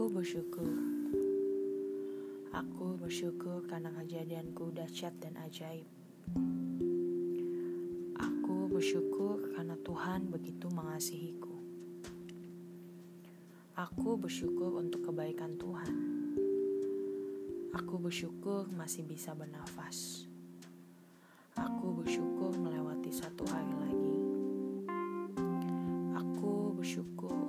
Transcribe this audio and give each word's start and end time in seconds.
Aku 0.00 0.16
bersyukur. 0.16 0.72
Aku 2.56 2.96
bersyukur 2.96 3.60
karena 3.68 3.92
kejadianku 4.00 4.72
dahsyat 4.72 5.12
dan 5.20 5.36
ajaib. 5.44 5.84
Aku 8.16 8.72
bersyukur 8.72 9.52
karena 9.52 9.76
Tuhan 9.84 10.32
begitu 10.32 10.72
mengasihiku. 10.72 11.52
Aku 13.76 14.16
bersyukur 14.16 14.80
untuk 14.80 15.04
kebaikan 15.04 15.60
Tuhan. 15.60 15.92
Aku 17.76 18.00
bersyukur 18.00 18.72
masih 18.72 19.04
bisa 19.04 19.36
bernafas. 19.36 20.24
Aku 21.60 22.00
bersyukur 22.00 22.56
melewati 22.56 23.12
satu 23.12 23.44
hari 23.52 23.74
lagi. 23.76 24.16
Aku 26.16 26.72
bersyukur 26.72 27.39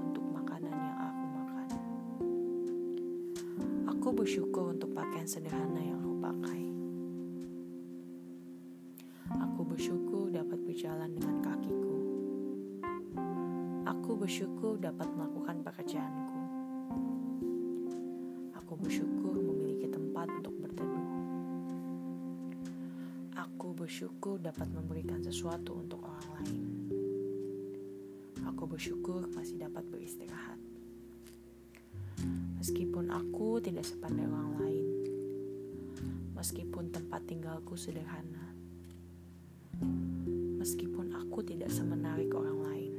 Aku 4.02 4.18
bersyukur 4.18 4.74
untuk 4.74 4.98
pakaian 4.98 5.30
sederhana 5.30 5.78
yang 5.78 6.02
aku 6.02 6.18
pakai. 6.26 6.62
Aku 9.30 9.62
bersyukur 9.62 10.26
dapat 10.34 10.58
berjalan 10.66 11.14
dengan 11.14 11.38
kakiku. 11.46 11.98
Aku 13.86 14.18
bersyukur 14.18 14.82
dapat 14.82 15.06
melakukan 15.14 15.62
pekerjaanku. 15.62 16.40
Aku 18.58 18.74
bersyukur 18.74 19.38
memiliki 19.38 19.86
tempat 19.86 20.34
untuk 20.34 20.58
berteduh. 20.58 21.08
Aku 23.38 23.78
bersyukur 23.78 24.42
dapat 24.42 24.66
memberikan 24.74 25.22
sesuatu 25.22 25.78
untuk 25.78 26.02
orang 26.10 26.28
lain. 26.42 26.66
Aku 28.50 28.66
bersyukur 28.66 29.30
masih 29.30 29.62
dapat 29.62 29.86
beristirahat. 29.94 30.71
Aku 33.12 33.60
tidak 33.60 33.84
sepandai 33.84 34.24
orang 34.24 34.56
lain, 34.56 34.88
meskipun 36.32 36.96
tempat 36.96 37.20
tinggalku 37.28 37.76
sederhana, 37.76 38.56
meskipun 40.56 41.12
aku 41.12 41.44
tidak 41.44 41.68
semenarik 41.76 42.32
orang 42.32 42.60
lain, 42.64 42.94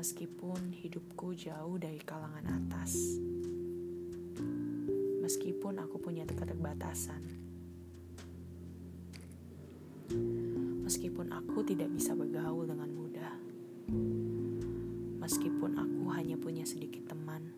meskipun 0.00 0.72
hidupku 0.72 1.36
jauh 1.36 1.76
dari 1.76 2.00
kalangan 2.00 2.56
atas, 2.56 3.20
meskipun 5.20 5.76
aku 5.76 6.00
punya 6.00 6.24
keterbatasan, 6.24 7.20
meskipun 10.88 11.36
aku 11.36 11.60
tidak 11.68 11.92
bisa 11.92 12.16
bergaul 12.16 12.64
dengan 12.64 12.88
mudah, 12.96 13.34
meskipun 15.20 15.76
aku 15.76 16.02
hanya 16.16 16.40
punya 16.40 16.64
sedikit 16.64 17.12
teman, 17.12 17.52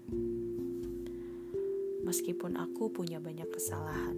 meskipun 2.09 2.57
aku 2.57 2.89
punya 2.89 3.21
banyak 3.21 3.45
kesalahan, 3.53 4.17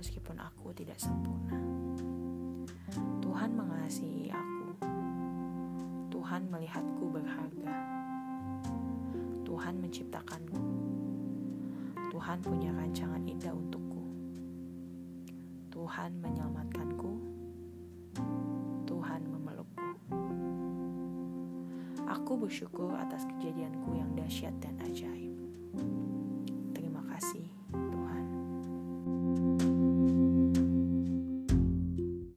meskipun 0.00 0.40
aku 0.40 0.72
tidak 0.72 0.96
sempurna. 0.96 1.60
Tuhan 3.20 3.52
mengasihi 3.52 4.32
aku. 4.32 4.68
Tuhan 6.08 6.48
melihatku 6.48 7.04
berharga. 7.12 7.68
Tuhan 9.44 9.76
menciptakanku. 9.76 10.56
Tuhan 12.08 12.40
punya 12.40 12.72
rancangan 12.72 13.20
indah 13.28 13.52
untukku. 13.52 14.08
Tuhan 15.68 16.16
menyelamatkanku. 16.24 17.12
Tuhan 18.88 19.20
memelukku. 19.28 19.88
Aku 22.08 22.32
bersyukur 22.40 22.96
atas 22.96 23.28
kejadianku 23.36 24.00
yang 24.00 24.08
dahsyat 24.16 24.56
dan. 24.64 24.75